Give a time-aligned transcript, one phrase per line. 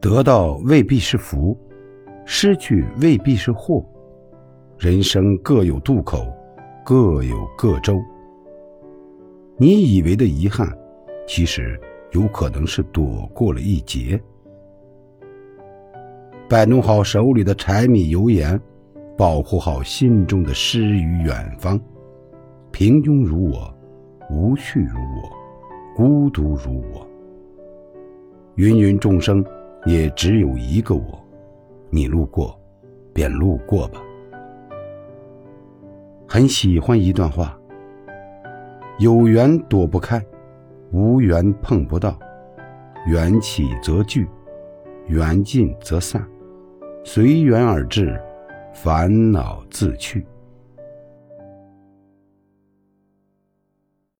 [0.00, 1.54] 得到未必是福，
[2.24, 3.84] 失去未必是祸。
[4.78, 6.26] 人生各有渡口，
[6.82, 8.00] 各有各舟。
[9.58, 10.66] 你以为的遗憾，
[11.26, 11.78] 其实
[12.12, 14.18] 有可能是躲过了一劫。
[16.48, 18.58] 摆弄好手里的柴米油盐，
[19.18, 21.78] 保护好心中的诗与远方。
[22.72, 23.70] 平庸如我，
[24.30, 25.30] 无趣如我，
[25.94, 27.06] 孤独如我。
[28.56, 29.44] 芸芸众生，
[29.84, 31.24] 也只有一个我。
[31.90, 32.58] 你路过，
[33.12, 34.00] 便路过吧。
[36.28, 37.58] 很喜欢一段话：
[38.98, 40.24] 有缘躲不开，
[40.92, 42.16] 无缘碰不到，
[43.06, 44.28] 缘起则聚，
[45.06, 46.24] 缘尽则散，
[47.04, 48.20] 随缘而至，
[48.72, 50.24] 烦恼自去。